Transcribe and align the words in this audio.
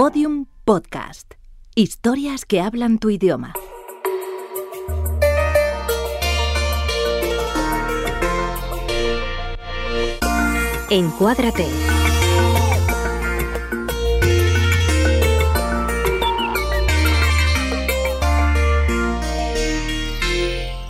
Podium 0.00 0.46
Podcast. 0.64 1.34
Historias 1.74 2.44
que 2.44 2.60
hablan 2.60 3.00
tu 3.00 3.10
idioma. 3.10 3.52
Encuádrate. 10.88 11.66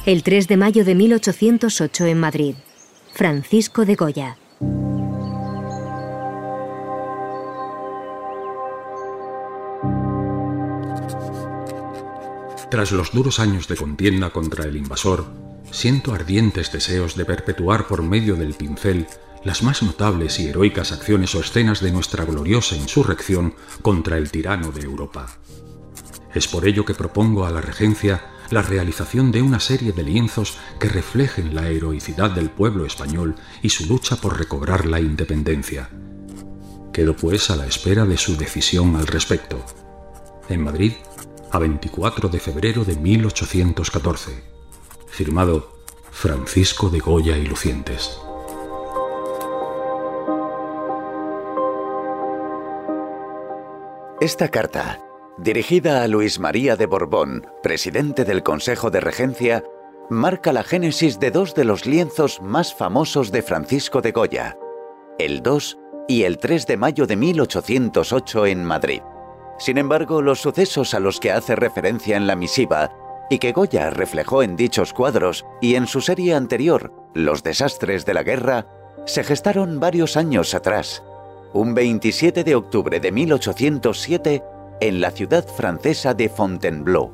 El 0.05 0.23
3 0.23 0.49
de 0.49 0.57
mayo 0.59 0.85
de 0.85 0.95
1808 0.95 2.05
en 2.05 2.21
Madrid. 2.21 2.55
Francisco 3.15 3.87
de 3.87 3.95
Goya. 3.95 4.37
Tras 12.71 12.93
los 12.93 13.13
duros 13.13 13.41
años 13.41 13.67
de 13.67 13.77
contienda 13.77 14.29
contra 14.29 14.65
el 14.65 14.77
invasor, 14.77 15.25
siento 15.71 16.13
ardientes 16.13 16.71
deseos 16.71 17.17
de 17.17 17.25
perpetuar 17.25 17.87
por 17.87 18.03
medio 18.03 18.37
del 18.37 18.53
pincel 18.53 19.07
las 19.43 19.63
más 19.63 19.83
notables 19.83 20.39
y 20.39 20.49
heroicas 20.49 20.93
acciones 20.93 21.35
o 21.35 21.41
escenas 21.41 21.81
de 21.81 21.93
nuestra 21.93 22.27
gloriosa 22.27 22.77
insurrección 22.77 23.55
contra 23.81 24.19
el 24.19 24.31
tirano 24.31 24.71
de 24.71 24.83
Europa. 24.83 25.29
Es 26.35 26.47
por 26.47 26.69
ello 26.69 26.85
que 26.85 26.93
propongo 26.93 27.47
a 27.47 27.51
la 27.51 27.63
regencia 27.63 28.27
la 28.51 28.61
realización 28.61 29.33
de 29.33 29.41
una 29.41 29.61
serie 29.61 29.93
de 29.93 30.03
lienzos 30.03 30.59
que 30.79 30.89
reflejen 30.89 31.55
la 31.55 31.69
heroicidad 31.69 32.31
del 32.31 32.51
pueblo 32.51 32.85
español 32.85 33.35
y 33.63 33.71
su 33.71 33.87
lucha 33.87 34.17
por 34.17 34.39
recobrar 34.39 34.85
la 34.85 35.01
independencia. 35.01 35.89
Quedo 36.93 37.17
pues 37.17 37.49
a 37.49 37.57
la 37.57 37.67
espera 37.67 38.05
de 38.05 38.19
su 38.19 38.37
decisión 38.37 38.97
al 38.97 39.07
respecto. 39.07 39.65
En 40.49 40.65
Madrid, 40.65 40.93
a 41.51 41.59
24 41.59 42.29
de 42.29 42.41
febrero 42.41 42.85
de 42.85 42.97
1814. 42.97 44.43
Firmado 45.07 45.79
Francisco 46.11 46.89
de 46.89 46.99
Goya 46.99 47.37
y 47.37 47.47
Lucientes. 47.47 48.21
Esta 54.21 54.49
carta, 54.49 55.01
dirigida 55.39 56.03
a 56.03 56.09
Luis 56.09 56.41
María 56.41 56.75
de 56.75 56.87
Borbón, 56.87 57.47
presidente 57.63 58.25
del 58.25 58.43
Consejo 58.43 58.91
de 58.91 59.01
Regencia, 59.01 59.63
marca 60.11 60.53
la 60.53 60.65
génesis 60.65 61.21
de 61.21 61.31
dos 61.31 61.55
de 61.55 61.65
los 61.65 61.87
lienzos 61.87 62.41
más 62.43 62.75
famosos 62.75 63.31
de 63.31 63.43
Francisco 63.43 64.01
de 64.01 64.11
Goya, 64.11 64.59
el 65.19 65.43
2 65.43 65.79
y 66.09 66.25
el 66.25 66.39
3 66.39 66.67
de 66.67 66.77
mayo 66.77 67.07
de 67.07 67.17
1808 67.17 68.47
en 68.47 68.65
Madrid. 68.65 69.03
Sin 69.59 69.77
embargo, 69.77 70.23
los 70.23 70.41
sucesos 70.41 70.95
a 70.95 71.01
los 71.01 71.21
que 71.21 71.33
hace 71.33 71.57
referencia 71.57 72.17
en 72.17 72.27
la 72.27 72.37
misiva 72.37 72.91
y 73.29 73.39
que 73.39 73.53
Goya 73.53 73.91
reflejó 73.91 74.43
en 74.43 74.57
dichos 74.57 74.93
cuadros 74.93 75.45
y 75.61 75.75
en 75.75 75.87
su 75.87 76.01
serie 76.01 76.35
anterior, 76.35 76.93
Los 77.15 77.43
desastres 77.43 78.07
de 78.07 78.15
la 78.15 78.23
guerra, 78.23 78.67
se 79.07 79.25
gestaron 79.25 79.81
varios 79.81 80.17
años 80.17 80.55
atrás, 80.55 81.03
un 81.53 81.75
27 81.75 82.45
de 82.45 82.55
octubre 82.55 83.01
de 83.01 83.11
1807 83.11 84.45
en 84.81 85.01
la 85.01 85.11
ciudad 85.11 85.47
francesa 85.47 86.15
de 86.15 86.29
Fontainebleau. 86.29 87.11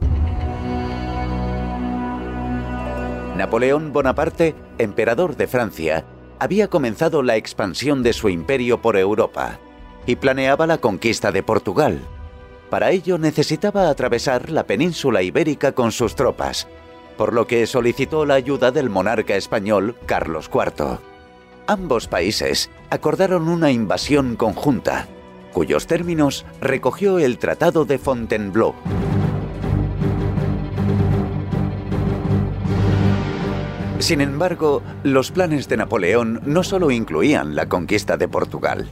Napoleón 3.37 3.93
Bonaparte, 3.93 4.55
emperador 4.79 5.37
de 5.37 5.47
Francia, 5.47 6.05
había 6.39 6.69
comenzado 6.69 7.23
la 7.23 7.37
expansión 7.37 8.03
de 8.03 8.13
su 8.13 8.29
imperio 8.29 8.83
por 8.83 8.97
Europa 8.97 9.59
y 10.07 10.17
planeaba 10.17 10.67
la 10.67 10.79
conquista 10.79 11.33
de 11.33 11.43
Portugal, 11.43 12.01
para 12.71 12.91
ello 12.91 13.19
necesitaba 13.19 13.89
atravesar 13.89 14.51
la 14.51 14.67
península 14.67 15.23
ibérica 15.23 15.73
con 15.73 15.93
sus 15.93 16.15
tropas, 16.15 16.67
por 17.17 17.33
lo 17.33 17.47
que 17.47 17.67
solicitó 17.67 18.27
la 18.27 18.35
ayuda 18.35 18.71
del 18.71 18.91
monarca 18.91 19.37
español 19.37 19.97
Carlos 20.07 20.51
IV. 20.53 20.99
Ambos 21.67 22.09
países 22.09 22.71
acordaron 22.91 23.49
una 23.49 23.71
invasión 23.71 24.37
conjunta, 24.37 25.07
cuyos 25.53 25.87
términos 25.87 26.45
recogió 26.61 27.19
el 27.19 27.39
Tratado 27.39 27.85
de 27.85 27.99
Fontainebleau. 27.99 28.75
Sin 34.01 34.21
embargo, 34.21 34.83
los 35.03 35.31
planes 35.31 35.67
de 35.69 35.79
Napoleón 35.79 36.43
no 36.45 36.63
solo 36.63 36.91
incluían 36.91 37.55
la 37.55 37.71
conquista 37.71 38.19
de 38.19 38.29
Portugal. 38.29 38.91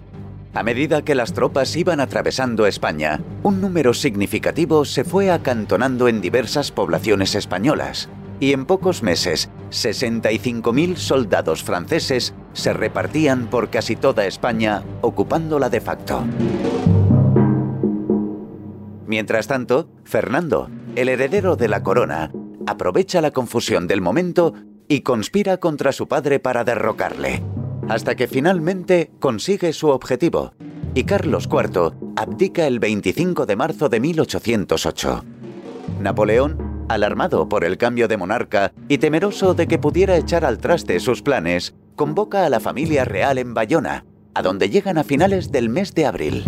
A 0.54 0.62
medida 0.62 1.02
que 1.02 1.14
las 1.14 1.32
tropas 1.32 1.74
iban 1.76 1.98
atravesando 2.00 2.66
España, 2.66 3.20
un 3.42 3.62
número 3.62 3.94
significativo 3.94 4.84
se 4.84 5.02
fue 5.02 5.30
acantonando 5.30 6.08
en 6.08 6.20
diversas 6.20 6.70
poblaciones 6.70 7.34
españolas, 7.34 8.10
y 8.38 8.52
en 8.52 8.66
pocos 8.66 9.02
meses, 9.02 9.48
65.000 9.70 10.96
soldados 10.96 11.62
franceses 11.62 12.34
se 12.52 12.74
repartían 12.74 13.46
por 13.46 13.70
casi 13.70 13.96
toda 13.96 14.26
España, 14.26 14.82
ocupándola 15.00 15.70
de 15.70 15.80
facto. 15.80 16.22
Mientras 19.06 19.46
tanto, 19.46 19.88
Fernando, 20.04 20.68
el 20.96 21.08
heredero 21.08 21.56
de 21.56 21.68
la 21.68 21.82
corona, 21.82 22.30
aprovecha 22.66 23.22
la 23.22 23.30
confusión 23.30 23.86
del 23.86 24.02
momento 24.02 24.52
y 24.86 25.00
conspira 25.00 25.56
contra 25.56 25.92
su 25.92 26.08
padre 26.08 26.40
para 26.40 26.64
derrocarle 26.64 27.42
hasta 27.88 28.14
que 28.14 28.26
finalmente 28.26 29.10
consigue 29.18 29.72
su 29.72 29.88
objetivo 29.88 30.52
y 30.94 31.04
Carlos 31.04 31.48
IV 31.50 31.92
abdica 32.16 32.66
el 32.66 32.78
25 32.78 33.46
de 33.46 33.56
marzo 33.56 33.88
de 33.88 34.00
1808. 34.00 35.24
Napoleón, 36.00 36.84
alarmado 36.88 37.48
por 37.48 37.64
el 37.64 37.78
cambio 37.78 38.08
de 38.08 38.16
monarca 38.16 38.72
y 38.88 38.98
temeroso 38.98 39.54
de 39.54 39.66
que 39.66 39.78
pudiera 39.78 40.16
echar 40.16 40.44
al 40.44 40.58
traste 40.58 41.00
sus 41.00 41.22
planes, 41.22 41.74
convoca 41.96 42.44
a 42.44 42.50
la 42.50 42.60
familia 42.60 43.04
real 43.04 43.38
en 43.38 43.54
Bayona, 43.54 44.04
a 44.34 44.42
donde 44.42 44.68
llegan 44.68 44.98
a 44.98 45.04
finales 45.04 45.50
del 45.52 45.68
mes 45.68 45.94
de 45.94 46.06
abril. 46.06 46.44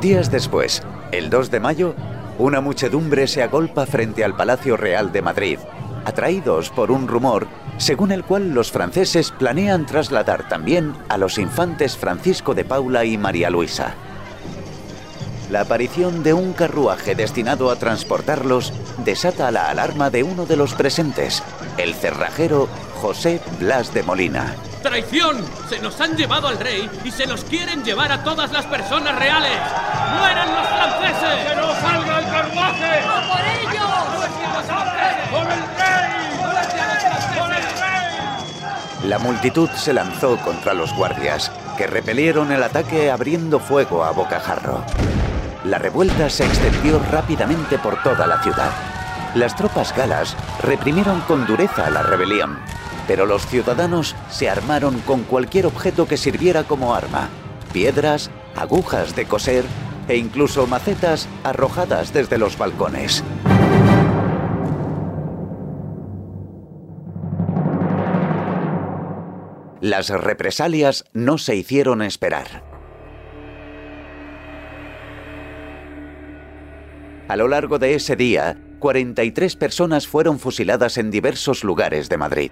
Días 0.00 0.30
después, 0.30 0.82
el 1.12 1.30
2 1.30 1.50
de 1.50 1.60
mayo, 1.60 1.94
una 2.38 2.60
muchedumbre 2.60 3.26
se 3.26 3.42
agolpa 3.42 3.86
frente 3.86 4.24
al 4.24 4.36
Palacio 4.36 4.76
Real 4.76 5.10
de 5.10 5.22
Madrid, 5.22 5.58
atraídos 6.06 6.70
por 6.70 6.90
un 6.90 7.08
rumor 7.08 7.46
según 7.78 8.12
el 8.12 8.24
cual 8.24 8.54
los 8.54 8.72
franceses 8.72 9.32
planean 9.32 9.86
trasladar 9.86 10.48
también 10.48 10.94
a 11.08 11.18
los 11.18 11.38
infantes 11.38 11.96
Francisco 11.96 12.54
de 12.54 12.64
Paula 12.64 13.04
y 13.04 13.18
María 13.18 13.50
Luisa. 13.50 13.94
La 15.50 15.60
aparición 15.60 16.22
de 16.22 16.32
un 16.32 16.54
carruaje 16.54 17.14
destinado 17.14 17.70
a 17.70 17.76
transportarlos 17.76 18.72
desata 19.04 19.50
la 19.50 19.70
alarma 19.70 20.10
de 20.10 20.22
uno 20.22 20.46
de 20.46 20.56
los 20.56 20.74
presentes, 20.74 21.42
el 21.76 21.94
cerrajero 21.94 22.68
José 23.00 23.40
Blas 23.60 23.92
de 23.94 24.02
Molina. 24.02 24.54
¡Traición! 24.82 25.44
Se 25.68 25.78
nos 25.80 26.00
han 26.00 26.16
llevado 26.16 26.48
al 26.48 26.58
rey 26.58 26.88
y 27.04 27.10
se 27.10 27.26
nos 27.26 27.44
quieren 27.44 27.84
llevar 27.84 28.10
a 28.10 28.24
todas 28.24 28.52
las 28.52 28.64
personas 28.66 29.16
reales. 29.18 29.58
¡Mueran 30.18 30.54
los 30.54 30.66
franceses! 30.66 31.48
¡Que 31.48 31.56
no 31.56 31.74
salga 31.74 32.18
el 32.18 32.24
carruaje! 32.24 33.00
¡No 33.04 33.28
por 33.28 33.40
ellos! 33.44 34.06
¡Por 35.30 35.65
La 39.06 39.18
multitud 39.18 39.70
se 39.70 39.92
lanzó 39.92 40.36
contra 40.38 40.74
los 40.74 40.94
guardias, 40.94 41.50
que 41.78 41.86
repelieron 41.86 42.52
el 42.52 42.62
ataque 42.62 43.10
abriendo 43.10 43.58
fuego 43.58 44.04
a 44.04 44.10
bocajarro. 44.10 44.84
La 45.64 45.78
revuelta 45.78 46.28
se 46.28 46.44
extendió 46.44 47.00
rápidamente 47.10 47.78
por 47.78 48.02
toda 48.02 48.26
la 48.26 48.42
ciudad. 48.42 48.70
Las 49.34 49.56
tropas 49.56 49.96
galas 49.96 50.36
reprimieron 50.62 51.20
con 51.22 51.46
dureza 51.46 51.88
la 51.90 52.02
rebelión 52.02 52.58
pero 53.06 53.26
los 53.26 53.46
ciudadanos 53.46 54.16
se 54.30 54.50
armaron 54.50 55.00
con 55.00 55.22
cualquier 55.22 55.66
objeto 55.66 56.06
que 56.06 56.16
sirviera 56.16 56.64
como 56.64 56.94
arma. 56.94 57.28
Piedras, 57.72 58.30
agujas 58.56 59.14
de 59.14 59.26
coser 59.26 59.64
e 60.08 60.16
incluso 60.16 60.66
macetas 60.66 61.28
arrojadas 61.44 62.12
desde 62.12 62.38
los 62.38 62.58
balcones. 62.58 63.22
Las 69.82 70.08
represalias 70.08 71.04
no 71.12 71.36
se 71.36 71.54
hicieron 71.54 72.00
esperar. 72.00 72.64
A 77.28 77.36
lo 77.36 77.46
largo 77.48 77.78
de 77.78 77.94
ese 77.94 78.16
día, 78.16 78.58
43 78.78 79.54
personas 79.56 80.06
fueron 80.06 80.38
fusiladas 80.38 80.96
en 80.96 81.10
diversos 81.10 81.62
lugares 81.62 82.08
de 82.08 82.16
Madrid. 82.16 82.50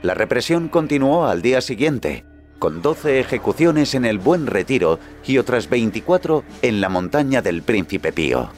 La 0.00 0.14
represión 0.14 0.68
continuó 0.68 1.26
al 1.26 1.42
día 1.42 1.60
siguiente, 1.60 2.24
con 2.58 2.80
12 2.80 3.20
ejecuciones 3.20 3.94
en 3.94 4.06
el 4.06 4.18
Buen 4.18 4.46
Retiro 4.46 4.98
y 5.26 5.36
otras 5.36 5.68
24 5.68 6.42
en 6.62 6.80
la 6.80 6.88
montaña 6.88 7.42
del 7.42 7.62
Príncipe 7.62 8.12
Pío. 8.12 8.48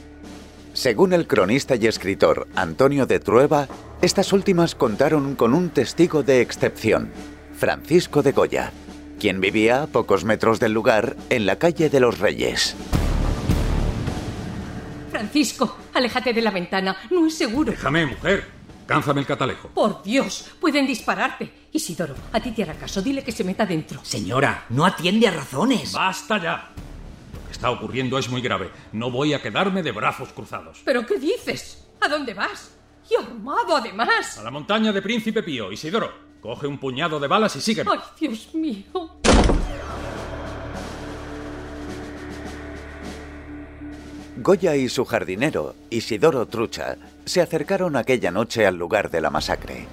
Según 0.72 1.12
el 1.12 1.26
cronista 1.26 1.74
y 1.74 1.88
escritor 1.88 2.46
Antonio 2.54 3.06
de 3.06 3.18
Trueba, 3.18 3.66
estas 4.02 4.32
últimas 4.32 4.76
contaron 4.76 5.34
con 5.34 5.52
un 5.52 5.70
testigo 5.70 6.22
de 6.22 6.42
excepción, 6.42 7.10
Francisco 7.58 8.22
de 8.22 8.30
Goya, 8.30 8.70
quien 9.18 9.40
vivía 9.40 9.82
a 9.82 9.86
pocos 9.88 10.24
metros 10.24 10.60
del 10.60 10.72
lugar 10.72 11.16
en 11.28 11.44
la 11.44 11.56
calle 11.56 11.90
de 11.90 11.98
los 11.98 12.20
Reyes. 12.20 12.76
Francisco, 15.10 15.76
aléjate 15.92 16.32
de 16.32 16.40
la 16.40 16.52
ventana, 16.52 16.96
no 17.10 17.26
es 17.26 17.36
seguro. 17.36 17.72
Déjame, 17.72 18.06
mujer. 18.06 18.46
Cánzame 18.86 19.22
el 19.22 19.26
catalejo. 19.26 19.68
Por 19.70 20.04
Dios, 20.04 20.52
pueden 20.60 20.86
dispararte. 20.86 21.50
Isidoro, 21.72 22.14
a 22.32 22.40
ti 22.40 22.52
te 22.52 22.62
hará 22.62 22.74
caso, 22.74 23.02
dile 23.02 23.24
que 23.24 23.32
se 23.32 23.42
meta 23.42 23.66
dentro. 23.66 24.00
Señora, 24.04 24.66
no 24.68 24.86
atiende 24.86 25.26
a 25.26 25.32
razones. 25.32 25.92
¡Basta 25.92 26.40
ya! 26.40 26.70
Lo 27.34 27.44
que 27.44 27.52
está 27.52 27.72
ocurriendo 27.72 28.18
es 28.18 28.30
muy 28.30 28.40
grave. 28.40 28.70
No 28.92 29.10
voy 29.10 29.34
a 29.34 29.42
quedarme 29.42 29.82
de 29.82 29.90
brazos 29.90 30.32
cruzados. 30.32 30.80
¿Pero 30.84 31.04
qué 31.04 31.18
dices? 31.18 31.88
¿A 32.00 32.08
dónde 32.08 32.34
vas? 32.34 32.70
Y 33.10 33.16
armado 33.16 33.76
además. 33.76 34.38
A 34.38 34.44
la 34.44 34.50
montaña 34.52 34.92
de 34.92 35.02
Príncipe 35.02 35.42
Pío, 35.42 35.72
Isidoro. 35.72 36.27
Coge 36.40 36.66
un 36.66 36.78
puñado 36.78 37.18
de 37.18 37.26
balas 37.26 37.56
y 37.56 37.60
sígueme. 37.60 37.90
Ay, 37.92 38.00
Dios 38.20 38.54
mío. 38.54 38.84
Goya 44.36 44.76
y 44.76 44.88
su 44.88 45.04
jardinero, 45.04 45.74
Isidoro 45.90 46.46
Trucha, 46.46 46.96
se 47.24 47.40
acercaron 47.40 47.96
aquella 47.96 48.30
noche 48.30 48.66
al 48.66 48.76
lugar 48.76 49.10
de 49.10 49.20
la 49.20 49.30
masacre. 49.30 49.88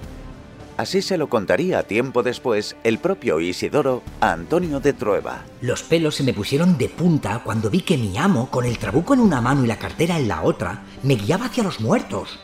Así 0.76 1.02
se 1.02 1.16
lo 1.16 1.28
contaría 1.28 1.82
tiempo 1.82 2.22
después 2.22 2.76
el 2.84 2.98
propio 2.98 3.40
Isidoro 3.40 4.02
a 4.20 4.32
Antonio 4.32 4.78
de 4.78 4.92
Trueba. 4.92 5.42
Los 5.62 5.82
pelos 5.82 6.14
se 6.14 6.22
me 6.22 6.32
pusieron 6.32 6.78
de 6.78 6.88
punta 6.88 7.42
cuando 7.42 7.70
vi 7.70 7.80
que 7.80 7.96
mi 7.96 8.16
amo, 8.18 8.48
con 8.50 8.64
el 8.66 8.78
trabuco 8.78 9.14
en 9.14 9.20
una 9.20 9.40
mano 9.40 9.64
y 9.64 9.66
la 9.66 9.78
cartera 9.78 10.16
en 10.16 10.28
la 10.28 10.42
otra, 10.42 10.84
me 11.02 11.16
guiaba 11.16 11.46
hacia 11.46 11.64
los 11.64 11.80
muertos. 11.80 12.38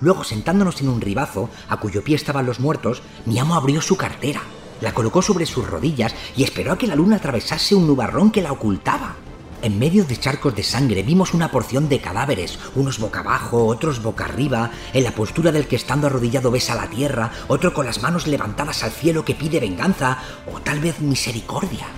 Luego, 0.00 0.24
sentándonos 0.24 0.80
en 0.80 0.88
un 0.88 1.00
ribazo, 1.00 1.50
a 1.68 1.78
cuyo 1.78 2.04
pie 2.04 2.16
estaban 2.16 2.46
los 2.46 2.60
muertos, 2.60 3.02
mi 3.26 3.38
amo 3.38 3.54
abrió 3.54 3.80
su 3.80 3.96
cartera, 3.96 4.42
la 4.80 4.92
colocó 4.92 5.22
sobre 5.22 5.46
sus 5.46 5.66
rodillas 5.66 6.14
y 6.36 6.44
esperó 6.44 6.72
a 6.72 6.78
que 6.78 6.86
la 6.86 6.94
luna 6.94 7.16
atravesase 7.16 7.74
un 7.74 7.86
nubarrón 7.86 8.30
que 8.30 8.42
la 8.42 8.52
ocultaba. 8.52 9.16
En 9.60 9.76
medio 9.76 10.04
de 10.04 10.16
charcos 10.16 10.54
de 10.54 10.62
sangre 10.62 11.02
vimos 11.02 11.34
una 11.34 11.50
porción 11.50 11.88
de 11.88 12.00
cadáveres, 12.00 12.60
unos 12.76 13.00
boca 13.00 13.20
abajo, 13.20 13.66
otros 13.66 14.00
boca 14.00 14.26
arriba, 14.26 14.70
en 14.92 15.02
la 15.02 15.10
postura 15.10 15.50
del 15.50 15.66
que 15.66 15.74
estando 15.74 16.06
arrodillado 16.06 16.52
besa 16.52 16.76
la 16.76 16.88
tierra, 16.88 17.32
otro 17.48 17.74
con 17.74 17.84
las 17.84 18.00
manos 18.00 18.28
levantadas 18.28 18.84
al 18.84 18.92
cielo 18.92 19.24
que 19.24 19.34
pide 19.34 19.58
venganza 19.58 20.18
o 20.54 20.60
tal 20.60 20.78
vez 20.78 21.00
misericordia. 21.00 21.88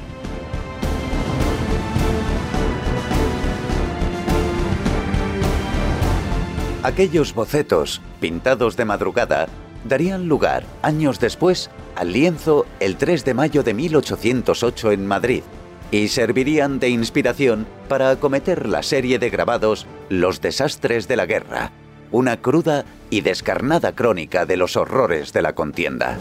Aquellos 6.82 7.34
bocetos, 7.34 8.00
pintados 8.20 8.74
de 8.74 8.86
madrugada, 8.86 9.48
darían 9.84 10.28
lugar, 10.28 10.64
años 10.80 11.20
después, 11.20 11.70
al 11.94 12.12
lienzo 12.12 12.64
el 12.80 12.96
3 12.96 13.22
de 13.26 13.34
mayo 13.34 13.62
de 13.62 13.74
1808 13.74 14.92
en 14.92 15.06
Madrid, 15.06 15.42
y 15.90 16.08
servirían 16.08 16.78
de 16.78 16.88
inspiración 16.88 17.66
para 17.86 18.08
acometer 18.08 18.66
la 18.66 18.82
serie 18.82 19.18
de 19.18 19.28
grabados 19.28 19.86
Los 20.08 20.40
desastres 20.40 21.06
de 21.06 21.16
la 21.16 21.26
guerra, 21.26 21.70
una 22.12 22.40
cruda 22.40 22.86
y 23.10 23.20
descarnada 23.20 23.94
crónica 23.94 24.46
de 24.46 24.56
los 24.56 24.76
horrores 24.76 25.34
de 25.34 25.42
la 25.42 25.54
contienda. 25.54 26.16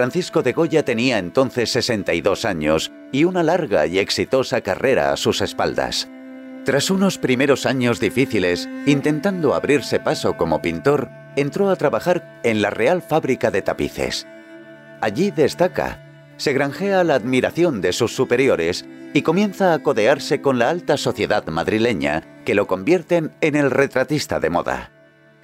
Francisco 0.00 0.42
de 0.42 0.54
Goya 0.54 0.82
tenía 0.82 1.18
entonces 1.18 1.72
62 1.72 2.46
años 2.46 2.90
y 3.12 3.24
una 3.24 3.42
larga 3.42 3.86
y 3.86 3.98
exitosa 3.98 4.62
carrera 4.62 5.12
a 5.12 5.18
sus 5.18 5.42
espaldas. 5.42 6.08
Tras 6.64 6.88
unos 6.88 7.18
primeros 7.18 7.66
años 7.66 8.00
difíciles, 8.00 8.66
intentando 8.86 9.54
abrirse 9.54 10.00
paso 10.00 10.38
como 10.38 10.62
pintor, 10.62 11.10
entró 11.36 11.68
a 11.68 11.76
trabajar 11.76 12.40
en 12.44 12.62
la 12.62 12.70
Real 12.70 13.02
Fábrica 13.02 13.50
de 13.50 13.60
Tapices. 13.60 14.26
Allí 15.02 15.32
destaca, 15.32 16.02
se 16.38 16.54
granjea 16.54 17.04
la 17.04 17.16
admiración 17.16 17.82
de 17.82 17.92
sus 17.92 18.16
superiores 18.16 18.86
y 19.12 19.20
comienza 19.20 19.74
a 19.74 19.80
codearse 19.80 20.40
con 20.40 20.58
la 20.58 20.70
alta 20.70 20.96
sociedad 20.96 21.46
madrileña, 21.48 22.22
que 22.46 22.54
lo 22.54 22.66
convierten 22.66 23.32
en 23.42 23.54
el 23.54 23.70
retratista 23.70 24.40
de 24.40 24.48
moda. 24.48 24.92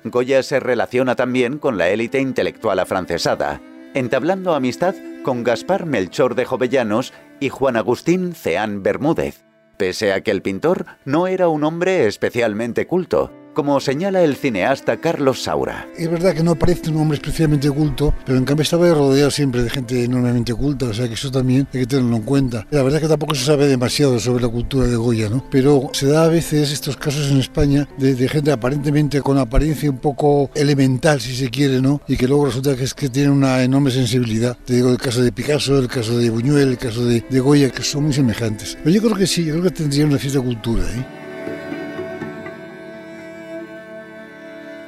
Goya 0.05 0.43
se 0.43 0.61
relaciona 0.61 1.15
también 1.15 1.59
con 1.59 1.77
la 1.77 1.91
élite 1.91 2.21
intelectual 2.21 2.79
afrancesada, 2.79 3.61
entablando 3.97 4.55
amistad 4.55 4.95
con 5.23 5.43
Gaspar 5.43 5.87
Melchor 5.87 6.35
de 6.35 6.45
Jovellanos 6.45 7.15
y 7.41 7.49
Juan 7.49 7.77
Agustín 7.77 8.35
Ceán 8.35 8.83
Bermúdez, 8.83 9.47
pese 9.79 10.13
a 10.13 10.21
que 10.21 10.31
el 10.31 10.43
pintor 10.43 10.85
no 11.07 11.27
era 11.27 11.49
un 11.49 11.65
hombre 11.65 12.07
especialmente 12.07 12.87
culto, 12.87 13.33
como 13.57 13.81
señala 13.81 14.23
el 14.23 14.37
cineasta 14.37 14.99
Carlos 14.99 15.43
Saura. 15.43 15.89
Es 15.97 16.11
verdad 16.11 16.35
que 16.35 16.43
no 16.43 16.57
parece 16.57 16.91
un 16.91 16.99
hombre 16.99 17.17
especialmente 17.17 17.71
culto, 17.71 18.13
pero 18.27 18.37
en 18.37 18.45
cambio 18.45 18.65
estaba 18.65 18.87
rodeado 18.93 19.31
siempre 19.31 19.63
de 19.63 19.71
gente 19.71 20.05
enormemente 20.05 20.53
culta, 20.53 20.85
o 20.85 20.93
sea 20.93 21.09
que 21.09 21.15
eso 21.15 21.31
también 21.31 21.67
hay 21.73 21.81
que 21.81 21.87
tenerlo 21.87 22.17
en 22.17 22.23
cuenta. 22.23 22.67
La 22.71 22.83
verdad 22.83 22.99
es 22.99 23.05
que 23.05 23.09
tampoco 23.09 23.35
se 23.35 23.47
sabe 23.47 23.67
demasiado 23.67 24.21
sobre 24.21 24.43
la 24.43 24.51
cultura 24.51 24.87
de 24.87 24.97
Goya, 24.97 25.31
¿no? 25.31 25.43
Pero 25.51 25.89
se 25.95 26.07
da 26.07 26.25
a 26.25 26.29
veces 26.29 26.71
estos 26.71 26.99
casos 26.99 27.31
en 27.31 27.39
España 27.39 27.89
de, 27.97 28.29
gente 28.29 28.53
aparentemente 28.53 29.23
con 29.23 29.39
apariencia 29.39 29.91
un 29.91 29.99
poco 30.01 30.51
elemental, 30.55 31.23
si 31.23 31.35
se 31.35 31.49
quiere, 31.49 31.81
¿no? 31.81 32.03
Y 32.07 32.19
que 32.19 32.29
luego 32.29 32.45
resulta 32.45 32.77
que 32.77 32.85
es 32.85 32.93
que 32.93 33.09
tiene 33.09 33.31
una 33.31 33.63
enorme 33.63 33.91
sensibilidad. 33.91 34.55
Te 34.67 34.75
digo 34.75 34.91
el 34.91 34.99
caso 34.99 35.23
de 35.23 35.33
Picasso, 35.33 35.79
el 35.79 35.89
caso 35.89 36.19
de 36.19 36.29
Buñuel, 36.29 36.69
el 36.69 36.79
caso 36.79 37.07
de, 37.07 37.25
de 37.27 37.41
Goya, 37.41 37.71
que 37.71 37.83
son 37.83 38.05
muy 38.05 38.13
semejantes. 38.13 38.77
Pero 38.85 38.95
yo 38.95 39.01
creo 39.01 39.17
que 39.17 39.27
sí, 39.27 39.47
yo 39.47 39.55
creo 39.55 39.65
que 39.65 39.71
tendría 39.71 40.05
una 40.05 40.19
cierta 40.19 40.43
cultura, 40.43 40.85
¿eh? 40.85 41.16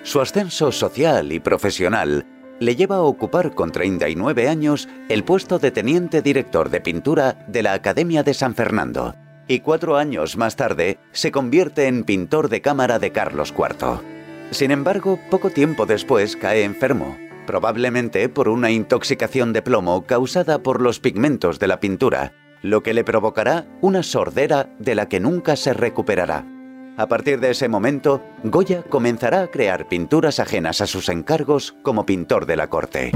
Su 0.08 0.22
ascenso 0.22 0.72
social 0.72 1.32
y 1.32 1.38
profesional 1.38 2.24
le 2.60 2.76
lleva 2.76 2.96
a 2.96 3.02
ocupar 3.02 3.54
con 3.54 3.72
39 3.72 4.48
años 4.48 4.88
el 5.10 5.22
puesto 5.22 5.58
de 5.58 5.70
teniente 5.70 6.22
director 6.22 6.70
de 6.70 6.80
pintura 6.80 7.44
de 7.46 7.62
la 7.62 7.74
Academia 7.74 8.22
de 8.22 8.32
San 8.32 8.54
Fernando 8.54 9.14
y 9.48 9.60
cuatro 9.60 9.98
años 9.98 10.38
más 10.38 10.56
tarde 10.56 10.98
se 11.12 11.30
convierte 11.30 11.88
en 11.88 12.04
pintor 12.04 12.48
de 12.48 12.62
cámara 12.62 12.98
de 12.98 13.12
Carlos 13.12 13.52
IV. 13.54 14.00
Sin 14.50 14.70
embargo, 14.70 15.20
poco 15.30 15.50
tiempo 15.50 15.84
después 15.84 16.36
cae 16.36 16.64
enfermo, 16.64 17.18
probablemente 17.46 18.30
por 18.30 18.48
una 18.48 18.70
intoxicación 18.70 19.52
de 19.52 19.60
plomo 19.60 20.06
causada 20.06 20.62
por 20.62 20.80
los 20.80 21.00
pigmentos 21.00 21.58
de 21.58 21.66
la 21.66 21.80
pintura, 21.80 22.32
lo 22.62 22.82
que 22.82 22.94
le 22.94 23.04
provocará 23.04 23.66
una 23.82 24.02
sordera 24.02 24.70
de 24.78 24.94
la 24.94 25.06
que 25.06 25.20
nunca 25.20 25.54
se 25.54 25.74
recuperará. 25.74 26.46
A 26.98 27.06
partir 27.06 27.38
de 27.38 27.52
ese 27.52 27.68
momento, 27.68 28.20
Goya 28.42 28.82
comenzará 28.82 29.42
a 29.42 29.46
crear 29.46 29.86
pinturas 29.86 30.40
ajenas 30.40 30.80
a 30.80 30.88
sus 30.88 31.08
encargos 31.08 31.76
como 31.84 32.04
pintor 32.04 32.44
de 32.44 32.56
la 32.56 32.68
corte. 32.68 33.12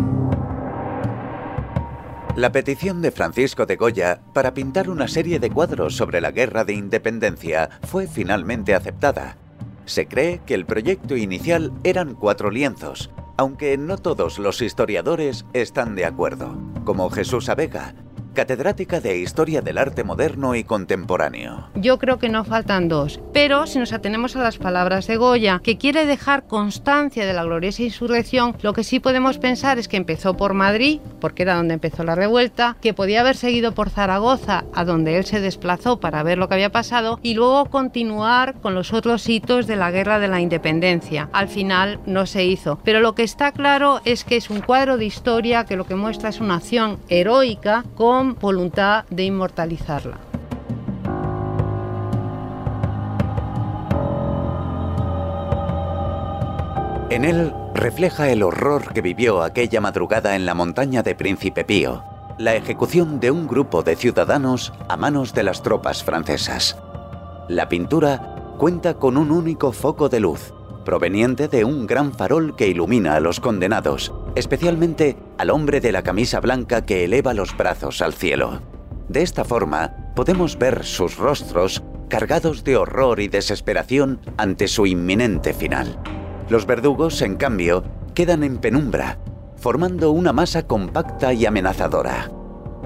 La 2.36 2.52
petición 2.52 3.02
de 3.02 3.10
Francisco 3.10 3.66
de 3.66 3.74
Goya 3.74 4.20
para 4.32 4.54
pintar 4.54 4.88
una 4.88 5.08
serie 5.08 5.40
de 5.40 5.50
cuadros 5.50 5.96
sobre 5.96 6.20
la 6.20 6.30
guerra 6.30 6.64
de 6.64 6.74
independencia 6.74 7.70
fue 7.82 8.06
finalmente 8.06 8.76
aceptada. 8.76 9.36
Se 9.84 10.06
cree 10.06 10.40
que 10.46 10.54
el 10.54 10.64
proyecto 10.64 11.16
inicial 11.16 11.72
eran 11.82 12.14
cuatro 12.14 12.52
lienzos, 12.52 13.10
aunque 13.36 13.76
no 13.78 13.98
todos 13.98 14.38
los 14.38 14.62
historiadores 14.62 15.44
están 15.54 15.96
de 15.96 16.04
acuerdo, 16.04 16.56
como 16.84 17.10
Jesús 17.10 17.48
Abega, 17.48 17.96
catedrática 18.32 19.00
de 19.00 19.18
Historia 19.18 19.62
del 19.62 19.78
Arte 19.78 20.04
Moderno 20.04 20.54
y 20.54 20.64
Contemporáneo. 20.64 21.68
Yo 21.74 21.98
creo 21.98 22.18
que 22.18 22.28
no 22.28 22.44
faltan 22.44 22.88
dos, 22.88 23.20
pero 23.32 23.66
si 23.66 23.78
nos 23.78 23.92
atenemos 23.92 24.36
a 24.36 24.42
las 24.42 24.58
palabras 24.58 25.06
de 25.06 25.16
Goya, 25.16 25.60
que 25.62 25.78
quiere 25.78 26.06
dejar 26.06 26.46
constancia 26.46 27.26
de 27.26 27.32
la 27.32 27.44
gloriosa 27.44 27.82
insurrección, 27.82 28.56
lo 28.62 28.72
que 28.72 28.84
sí 28.84 29.00
podemos 29.00 29.38
pensar 29.38 29.78
es 29.78 29.88
que 29.88 29.96
empezó 29.96 30.36
por 30.36 30.54
Madrid, 30.54 31.00
porque 31.20 31.42
era 31.42 31.56
donde 31.56 31.74
empezó 31.74 32.04
la 32.04 32.14
revuelta, 32.14 32.76
que 32.80 32.94
podía 32.94 33.20
haber 33.20 33.36
seguido 33.36 33.72
por 33.72 33.90
Zaragoza, 33.90 34.64
a 34.74 34.84
donde 34.84 35.18
él 35.18 35.24
se 35.24 35.40
desplazó 35.40 36.00
para 36.00 36.22
ver 36.22 36.38
lo 36.38 36.48
que 36.48 36.54
había 36.54 36.72
pasado, 36.72 37.18
y 37.22 37.34
luego 37.34 37.66
continuar 37.66 38.54
con 38.60 38.74
los 38.74 38.92
otros 38.92 39.28
hitos 39.28 39.66
de 39.66 39.76
la 39.76 39.90
guerra 39.90 40.18
de 40.18 40.28
la 40.28 40.40
independencia. 40.40 41.28
Al 41.32 41.48
final 41.48 42.00
no 42.06 42.26
se 42.26 42.44
hizo, 42.44 42.78
pero 42.84 43.00
lo 43.00 43.14
que 43.14 43.22
está 43.22 43.52
claro 43.52 44.00
es 44.04 44.24
que 44.24 44.36
es 44.36 44.50
un 44.50 44.60
cuadro 44.60 44.96
de 44.96 45.04
historia 45.04 45.64
que 45.64 45.76
lo 45.76 45.84
que 45.84 45.94
muestra 45.94 46.30
es 46.30 46.40
una 46.40 46.56
acción 46.56 46.98
heroica 47.08 47.84
con 47.94 48.21
voluntad 48.22 49.04
de 49.10 49.24
inmortalizarla. 49.24 50.18
En 57.10 57.26
él 57.26 57.52
refleja 57.74 58.30
el 58.30 58.42
horror 58.42 58.94
que 58.94 59.02
vivió 59.02 59.42
aquella 59.42 59.80
madrugada 59.82 60.34
en 60.34 60.46
la 60.46 60.54
montaña 60.54 61.02
de 61.02 61.14
Príncipe 61.14 61.62
Pío, 61.62 62.02
la 62.38 62.54
ejecución 62.54 63.20
de 63.20 63.30
un 63.30 63.46
grupo 63.46 63.82
de 63.82 63.96
ciudadanos 63.96 64.72
a 64.88 64.96
manos 64.96 65.34
de 65.34 65.42
las 65.42 65.62
tropas 65.62 66.02
francesas. 66.02 66.78
La 67.48 67.68
pintura 67.68 68.54
cuenta 68.56 68.94
con 68.94 69.18
un 69.18 69.30
único 69.30 69.72
foco 69.72 70.08
de 70.08 70.20
luz, 70.20 70.54
proveniente 70.84 71.48
de 71.48 71.64
un 71.64 71.86
gran 71.86 72.12
farol 72.12 72.56
que 72.56 72.68
ilumina 72.68 73.14
a 73.14 73.20
los 73.20 73.40
condenados, 73.40 74.12
especialmente 74.34 75.16
al 75.38 75.50
hombre 75.50 75.80
de 75.80 75.92
la 75.92 76.02
camisa 76.02 76.40
blanca 76.40 76.84
que 76.84 77.04
eleva 77.04 77.34
los 77.34 77.56
brazos 77.56 78.02
al 78.02 78.14
cielo. 78.14 78.62
De 79.08 79.22
esta 79.22 79.44
forma, 79.44 79.94
podemos 80.14 80.58
ver 80.58 80.84
sus 80.84 81.16
rostros 81.16 81.82
cargados 82.08 82.64
de 82.64 82.76
horror 82.76 83.20
y 83.20 83.28
desesperación 83.28 84.20
ante 84.36 84.68
su 84.68 84.86
inminente 84.86 85.54
final. 85.54 85.98
Los 86.48 86.66
verdugos, 86.66 87.22
en 87.22 87.36
cambio, 87.36 87.84
quedan 88.14 88.44
en 88.44 88.58
penumbra, 88.58 89.18
formando 89.56 90.10
una 90.10 90.32
masa 90.32 90.66
compacta 90.66 91.32
y 91.32 91.46
amenazadora. 91.46 92.30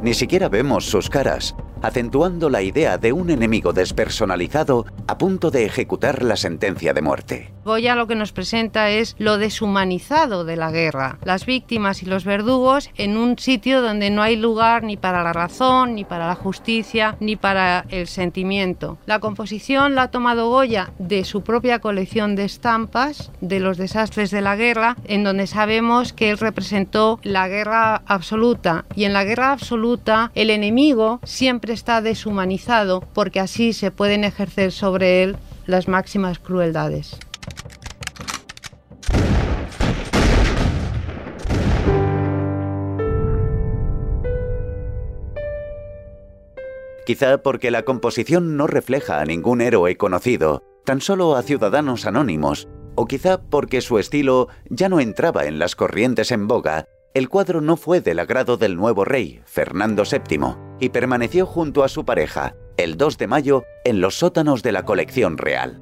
Ni 0.02 0.14
siquiera 0.14 0.48
vemos 0.48 0.84
sus 0.84 1.10
caras, 1.10 1.56
acentuando 1.82 2.50
la 2.50 2.62
idea 2.62 2.98
de 2.98 3.12
un 3.12 3.30
enemigo 3.30 3.72
despersonalizado 3.72 4.86
a 5.06 5.18
punto 5.18 5.50
de 5.50 5.64
ejecutar 5.64 6.22
la 6.22 6.36
sentencia 6.36 6.92
de 6.92 7.02
muerte. 7.02 7.55
Goya 7.66 7.96
lo 7.96 8.06
que 8.06 8.14
nos 8.14 8.30
presenta 8.30 8.90
es 8.90 9.16
lo 9.18 9.38
deshumanizado 9.38 10.44
de 10.44 10.54
la 10.54 10.70
guerra, 10.70 11.18
las 11.24 11.46
víctimas 11.46 12.00
y 12.00 12.06
los 12.06 12.24
verdugos 12.24 12.90
en 12.96 13.16
un 13.16 13.40
sitio 13.40 13.82
donde 13.82 14.08
no 14.08 14.22
hay 14.22 14.36
lugar 14.36 14.84
ni 14.84 14.96
para 14.96 15.24
la 15.24 15.32
razón, 15.32 15.96
ni 15.96 16.04
para 16.04 16.28
la 16.28 16.36
justicia, 16.36 17.16
ni 17.18 17.34
para 17.34 17.84
el 17.88 18.06
sentimiento. 18.06 18.98
La 19.04 19.18
composición 19.18 19.96
la 19.96 20.02
ha 20.02 20.10
tomado 20.12 20.48
Goya 20.48 20.92
de 21.00 21.24
su 21.24 21.42
propia 21.42 21.80
colección 21.80 22.36
de 22.36 22.44
estampas 22.44 23.32
de 23.40 23.58
los 23.58 23.78
desastres 23.78 24.30
de 24.30 24.42
la 24.42 24.54
guerra, 24.54 24.96
en 25.02 25.24
donde 25.24 25.48
sabemos 25.48 26.12
que 26.12 26.30
él 26.30 26.38
representó 26.38 27.18
la 27.24 27.48
guerra 27.48 28.00
absoluta 28.06 28.84
y 28.94 29.06
en 29.06 29.12
la 29.12 29.24
guerra 29.24 29.50
absoluta 29.50 30.30
el 30.36 30.50
enemigo 30.50 31.18
siempre 31.24 31.74
está 31.74 32.00
deshumanizado 32.00 33.00
porque 33.12 33.40
así 33.40 33.72
se 33.72 33.90
pueden 33.90 34.22
ejercer 34.22 34.70
sobre 34.70 35.24
él 35.24 35.36
las 35.66 35.88
máximas 35.88 36.38
crueldades. 36.38 37.18
Quizá 47.06 47.38
porque 47.38 47.70
la 47.70 47.84
composición 47.84 48.56
no 48.56 48.66
refleja 48.66 49.20
a 49.20 49.24
ningún 49.24 49.60
héroe 49.60 49.96
conocido, 49.96 50.64
tan 50.84 51.00
solo 51.00 51.36
a 51.36 51.42
ciudadanos 51.42 52.04
anónimos, 52.04 52.68
o 52.96 53.06
quizá 53.06 53.40
porque 53.40 53.80
su 53.80 54.00
estilo 54.00 54.48
ya 54.70 54.88
no 54.88 54.98
entraba 54.98 55.46
en 55.46 55.60
las 55.60 55.76
corrientes 55.76 56.32
en 56.32 56.48
boga, 56.48 56.88
el 57.14 57.28
cuadro 57.28 57.60
no 57.60 57.76
fue 57.76 58.00
del 58.00 58.18
agrado 58.18 58.56
del 58.56 58.74
nuevo 58.74 59.04
rey, 59.04 59.40
Fernando 59.44 60.02
VII, 60.02 60.56
y 60.80 60.88
permaneció 60.88 61.46
junto 61.46 61.84
a 61.84 61.88
su 61.88 62.04
pareja, 62.04 62.56
el 62.76 62.96
2 62.96 63.18
de 63.18 63.26
mayo, 63.28 63.62
en 63.84 64.00
los 64.00 64.18
sótanos 64.18 64.64
de 64.64 64.72
la 64.72 64.84
colección 64.84 65.38
real. 65.38 65.80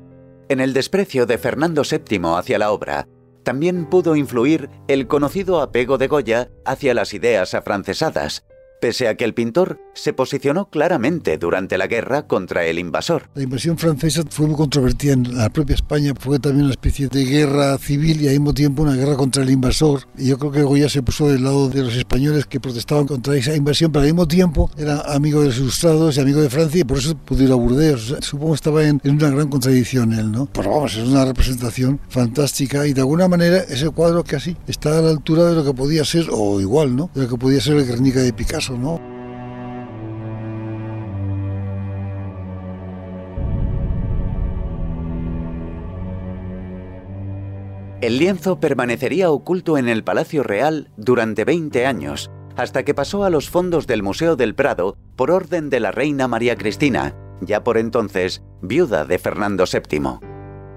En 0.50 0.60
el 0.60 0.74
desprecio 0.74 1.24
de 1.24 1.38
Fernando 1.38 1.84
VII 1.90 2.20
hacia 2.36 2.58
la 2.58 2.70
obra, 2.70 3.08
también 3.44 3.86
pudo 3.86 4.14
influir 4.14 4.68
el 4.88 5.06
conocido 5.06 5.62
apego 5.62 5.96
de 5.96 6.06
Goya 6.06 6.50
hacia 6.66 6.92
las 6.92 7.14
ideas 7.14 7.54
afrancesadas, 7.54 8.44
pese 8.80 9.08
a 9.08 9.16
que 9.16 9.24
el 9.24 9.32
pintor 9.32 9.80
se 9.94 10.12
posicionó 10.12 10.68
claramente 10.68 11.38
durante 11.38 11.78
la 11.78 11.86
guerra 11.86 12.26
contra 12.26 12.64
el 12.66 12.78
invasor. 12.78 13.28
La 13.34 13.42
invasión 13.42 13.78
francesa 13.78 14.22
fue 14.28 14.46
muy 14.46 14.56
controvertida 14.56 15.12
en 15.14 15.36
la 15.36 15.48
propia 15.50 15.74
España, 15.74 16.12
fue 16.18 16.38
también 16.38 16.64
una 16.64 16.72
especie 16.72 17.08
de 17.08 17.24
guerra 17.24 17.78
civil 17.78 18.20
y 18.20 18.28
al 18.28 18.34
mismo 18.34 18.54
tiempo 18.54 18.82
una 18.82 18.94
guerra 18.94 19.16
contra 19.16 19.42
el 19.42 19.50
invasor. 19.50 20.02
Y 20.18 20.28
yo 20.28 20.38
creo 20.38 20.52
que 20.52 20.62
Goya 20.62 20.88
se 20.88 21.02
puso 21.02 21.28
del 21.28 21.44
lado 21.44 21.68
de 21.68 21.82
los 21.82 21.94
españoles 21.96 22.46
que 22.46 22.60
protestaban 22.60 23.06
contra 23.06 23.36
esa 23.36 23.54
invasión, 23.54 23.92
pero 23.92 24.02
al 24.02 24.08
mismo 24.08 24.28
tiempo 24.28 24.70
era 24.76 25.00
amigo 25.14 25.40
de 25.40 25.48
los 25.48 25.58
ilustrados 25.58 26.16
y 26.16 26.20
amigo 26.20 26.40
de 26.40 26.50
Francia 26.50 26.80
y 26.80 26.84
por 26.84 26.98
eso 26.98 27.16
pudo 27.16 27.42
ir 27.42 27.52
a 27.52 27.54
Burdeos. 27.54 28.16
supongo 28.20 28.52
que 28.52 28.56
estaba 28.56 28.84
en, 28.84 29.00
una 29.04 29.30
gran 29.30 29.48
contradicción 29.48 30.12
él, 30.12 30.30
¿no? 30.30 30.46
Pero 30.52 30.70
vamos, 30.70 30.96
es 30.96 31.06
una 31.06 31.24
representación 31.24 32.00
fantástica 32.08 32.86
y 32.86 32.92
de 32.92 33.00
alguna 33.00 33.28
manera 33.28 33.58
ese 33.58 33.88
cuadro 33.90 34.24
casi 34.24 34.56
está 34.66 34.98
a 34.98 35.02
la 35.02 35.10
altura 35.10 35.44
de 35.44 35.54
lo 35.54 35.64
que 35.64 35.72
podía 35.72 36.04
ser, 36.04 36.26
o 36.30 36.60
igual, 36.60 36.96
¿no? 36.96 37.10
De 37.14 37.22
lo 37.22 37.28
que 37.28 37.36
podía 37.36 37.60
ser 37.60 37.76
el 37.76 37.86
Guernica 37.86 38.20
de 38.20 38.32
Picasso. 38.32 38.76
El 48.04 48.18
lienzo 48.18 48.60
permanecería 48.60 49.30
oculto 49.30 49.78
en 49.78 49.88
el 49.88 50.04
Palacio 50.04 50.42
Real 50.42 50.90
durante 50.98 51.46
20 51.46 51.86
años, 51.86 52.30
hasta 52.54 52.82
que 52.84 52.92
pasó 52.92 53.24
a 53.24 53.30
los 53.30 53.48
fondos 53.48 53.86
del 53.86 54.02
Museo 54.02 54.36
del 54.36 54.54
Prado 54.54 54.98
por 55.16 55.30
orden 55.30 55.70
de 55.70 55.80
la 55.80 55.90
reina 55.90 56.28
María 56.28 56.54
Cristina, 56.54 57.16
ya 57.40 57.64
por 57.64 57.78
entonces 57.78 58.42
viuda 58.60 59.06
de 59.06 59.18
Fernando 59.18 59.64
VII. 59.64 60.18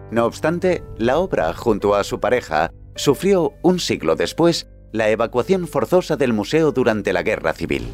No 0.09 0.25
obstante, 0.25 0.85
la 0.97 1.17
obra, 1.17 1.53
junto 1.53 1.95
a 1.95 2.05
su 2.05 2.21
pareja, 2.21 2.71
sufrió 2.95 3.51
un 3.61 3.81
siglo 3.81 4.15
después 4.15 4.69
la 4.93 5.09
evacuación 5.09 5.67
forzosa 5.67 6.15
del 6.15 6.31
museo 6.31 6.71
durante 6.71 7.11
la 7.11 7.23
Guerra 7.23 7.51
Civil. 7.51 7.89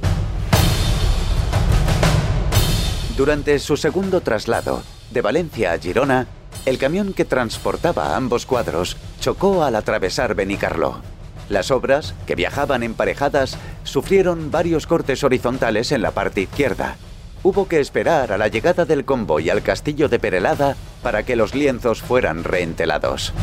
Durante 3.17 3.57
su 3.57 3.77
segundo 3.77 4.21
traslado, 4.21 4.83
de 5.09 5.21
Valencia 5.21 5.73
a 5.73 5.79
Girona, 5.79 6.27
el 6.65 6.77
camión 6.77 7.13
que 7.13 7.25
transportaba 7.25 8.15
ambos 8.15 8.45
cuadros 8.45 8.97
chocó 9.19 9.63
al 9.63 9.75
atravesar 9.75 10.35
Benicarló. 10.35 11.01
Las 11.49 11.71
obras, 11.71 12.15
que 12.25 12.35
viajaban 12.35 12.83
emparejadas, 12.83 13.57
sufrieron 13.83 14.49
varios 14.49 14.87
cortes 14.87 15.23
horizontales 15.23 15.91
en 15.91 16.01
la 16.01 16.11
parte 16.11 16.41
izquierda. 16.41 16.95
Hubo 17.43 17.67
que 17.67 17.81
esperar 17.81 18.31
a 18.31 18.37
la 18.37 18.47
llegada 18.47 18.85
del 18.85 19.03
convoy 19.03 19.49
al 19.49 19.61
castillo 19.61 20.07
de 20.07 20.19
Perelada 20.19 20.77
para 21.01 21.23
que 21.23 21.35
los 21.35 21.53
lienzos 21.53 22.01
fueran 22.01 22.45
reentelados. 22.45 23.33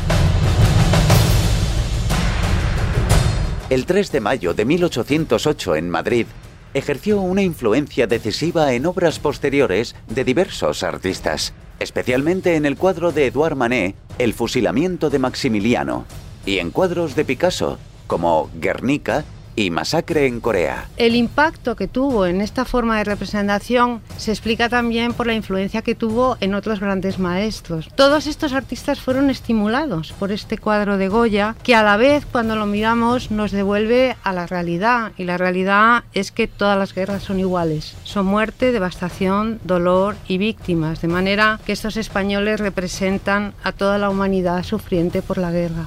El 3.69 3.87
3 3.87 4.11
de 4.11 4.21
mayo 4.21 4.55
de 4.55 4.65
1808 4.65 5.77
en 5.77 5.91
Madrid, 5.91 6.27
ejerció 6.75 7.21
una 7.21 7.43
influencia 7.43 8.07
decisiva 8.07 8.73
en 8.73 8.87
obras 8.87 9.19
posteriores 9.19 9.95
de 10.09 10.25
diversos 10.25 10.83
artistas, 10.83 11.53
especialmente 11.79 12.57
en 12.57 12.67
el 12.67 12.77
cuadro 12.77 13.13
de 13.13 13.27
Edouard 13.27 13.57
Manet, 13.57 13.97
El 14.19 14.35
fusilamiento 14.35 15.11
de 15.11 15.19
Maximiliano, 15.19 16.05
y 16.47 16.59
en 16.59 16.71
cuadros 16.71 17.17
de 17.17 17.25
Picasso, 17.25 17.79
como 18.07 18.51
Guernica 18.55 19.25
y 19.61 19.71
Masacre 19.71 20.27
en 20.27 20.41
Corea. 20.41 20.89
El 20.97 21.15
impacto 21.15 21.77
que 21.77 21.87
tuvo 21.87 22.27
en 22.27 22.41
esta 22.41 22.65
forma 22.65 22.97
de 22.99 23.05
representación 23.05 24.01
se 24.17 24.31
explica 24.31 24.69
también 24.69 25.13
por 25.13 25.27
la 25.27 25.35
influencia 25.35 25.83
que 25.83 25.95
tuvo 25.95 26.37
en 26.41 26.55
otros 26.55 26.81
grandes 26.81 27.19
maestros. 27.19 27.89
Todos 27.95 28.27
estos 28.27 28.53
artistas 28.53 29.01
fueron 29.01 29.29
estimulados 29.29 30.13
por 30.13 30.33
este 30.33 30.57
cuadro 30.57 30.97
de 30.97 31.09
Goya, 31.09 31.57
que 31.63 31.75
a 31.75 31.83
la 31.83 31.97
vez 31.97 32.25
cuando 32.25 32.57
lo 32.57 32.67
miramos 32.67 33.31
nos 33.31 33.53
devuelve 33.53 34.17
a 34.23 34.33
la 34.33 34.47
realidad, 34.47 35.13
y 35.17 35.25
la 35.25 35.37
realidad 35.37 36.05
es 36.15 36.33
que 36.33 36.47
todas 36.47 36.79
las 36.79 36.95
guerras 36.95 37.23
son 37.23 37.39
iguales. 37.39 37.95
Son 38.05 38.27
muerte, 38.27 38.73
devastación, 38.73 39.61
dolor 39.65 40.17
y 40.27 40.39
víctimas, 40.39 41.03
de 41.03 41.09
manera 41.09 41.61
que 41.67 41.73
estos 41.73 41.97
españoles 41.97 42.61
representan 42.61 43.53
a 43.63 43.73
toda 43.73 43.99
la 43.99 44.11
humanidad 44.11 44.63
sufriente 44.63 45.23
por 45.23 45.39
la 45.39 45.51
guerra. 45.51 45.87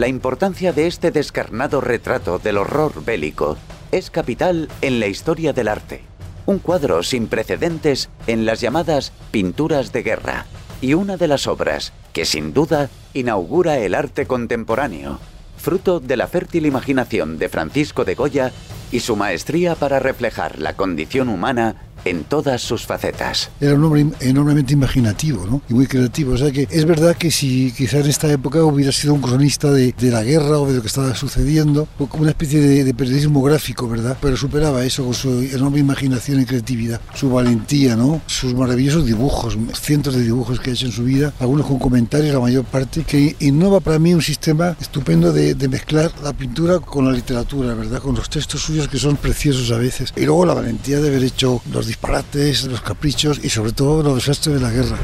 La 0.00 0.08
importancia 0.08 0.72
de 0.72 0.86
este 0.86 1.10
descarnado 1.10 1.82
retrato 1.82 2.38
del 2.38 2.56
horror 2.56 3.04
bélico 3.04 3.58
es 3.92 4.10
capital 4.10 4.70
en 4.80 4.98
la 4.98 5.08
historia 5.08 5.52
del 5.52 5.68
arte. 5.68 6.00
Un 6.46 6.58
cuadro 6.58 7.02
sin 7.02 7.26
precedentes 7.26 8.08
en 8.26 8.46
las 8.46 8.62
llamadas 8.62 9.12
pinturas 9.30 9.92
de 9.92 10.02
guerra 10.02 10.46
y 10.80 10.94
una 10.94 11.18
de 11.18 11.28
las 11.28 11.46
obras 11.46 11.92
que 12.14 12.24
sin 12.24 12.54
duda 12.54 12.88
inaugura 13.12 13.76
el 13.76 13.94
arte 13.94 14.24
contemporáneo, 14.24 15.18
fruto 15.58 16.00
de 16.00 16.16
la 16.16 16.28
fértil 16.28 16.64
imaginación 16.64 17.38
de 17.38 17.50
Francisco 17.50 18.06
de 18.06 18.14
Goya 18.14 18.52
y 18.90 19.00
su 19.00 19.16
maestría 19.16 19.74
para 19.74 19.98
reflejar 19.98 20.60
la 20.60 20.76
condición 20.76 21.28
humana 21.28 21.76
en 22.04 22.24
todas 22.24 22.62
sus 22.62 22.86
facetas. 22.86 23.50
Era 23.60 23.74
un 23.74 23.84
hombre 23.84 24.06
enormemente 24.20 24.72
imaginativo 24.72 25.46
¿no? 25.46 25.62
y 25.68 25.74
muy 25.74 25.86
creativo. 25.86 26.34
O 26.34 26.38
sea 26.38 26.50
que 26.50 26.66
es 26.70 26.84
verdad 26.84 27.16
que 27.16 27.30
si 27.30 27.72
quizá 27.72 27.98
en 27.98 28.06
esta 28.06 28.30
época 28.30 28.62
hubiera 28.64 28.92
sido 28.92 29.14
un 29.14 29.20
cronista 29.20 29.70
de, 29.70 29.94
la 30.00 30.24
guerra 30.24 30.58
o 30.58 30.66
de 30.66 30.74
lo 30.74 30.80
que 30.80 30.88
estaba 30.88 31.14
sucediendo, 31.14 31.86
como 31.96 32.22
una 32.22 32.30
especie 32.30 32.60
de, 32.60 32.94
periodismo 32.94 33.42
gráfico, 33.42 33.88
¿verdad? 33.88 34.16
Pero 34.20 34.36
superaba 34.36 34.84
eso 34.84 35.04
con 35.04 35.14
su 35.14 35.42
enorme 35.42 35.78
imaginación 35.78 36.40
y 36.40 36.44
creatividad, 36.44 37.00
su 37.14 37.30
valentía, 37.30 37.96
¿no? 37.96 38.20
sus 38.26 38.54
maravillosos 38.54 39.06
dibujos, 39.06 39.56
cientos 39.80 40.14
de 40.14 40.22
dibujos 40.22 40.60
que 40.60 40.70
ha 40.70 40.72
hecho 40.72 40.86
en 40.86 40.92
su 40.92 41.04
vida, 41.04 41.32
algunos 41.38 41.66
con 41.66 41.78
comentarios, 41.78 42.34
la 42.34 42.40
mayor 42.40 42.64
parte, 42.64 43.04
que 43.04 43.36
innova 43.40 43.80
para 43.80 43.98
mí 43.98 44.12
un 44.12 44.22
sistema 44.22 44.76
estupendo 44.80 45.32
de, 45.32 45.54
de 45.54 45.68
mezclar 45.68 46.10
la 46.22 46.32
pintura 46.32 46.80
con 46.80 47.06
la 47.06 47.12
literatura, 47.12 47.74
¿verdad? 47.74 48.00
Con 48.00 48.14
los 48.14 48.28
textos 48.28 48.62
suyos 48.62 48.88
que 48.88 48.98
son 48.98 49.16
preciosos 49.16 49.70
a 49.70 49.78
veces. 49.78 50.12
Y 50.16 50.24
luego 50.24 50.46
la 50.46 50.54
valentía 50.54 51.00
de 51.00 51.08
haber 51.08 51.24
hecho 51.24 51.62
los 51.72 51.86
disparates, 51.90 52.66
los 52.66 52.82
caprichos 52.82 53.44
y 53.44 53.48
sobre 53.50 53.72
todo 53.72 54.04
los 54.04 54.14
desastres 54.14 54.54
de 54.54 54.60
la 54.60 54.70
guerra. 54.70 54.96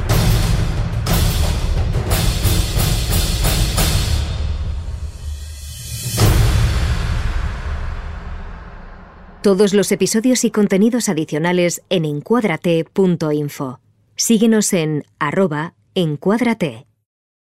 Todos 9.43 9.75
los 9.75 9.91
episodios 9.91 10.45
y 10.45 10.51
contenidos 10.53 11.09
adicionales 11.09 11.83
en 11.89 12.05
encuadrate.info. 12.05 13.81
Síguenos 14.15 14.73
en 14.73 15.05
arroba 15.19 15.75
encuadrate. 15.95 16.87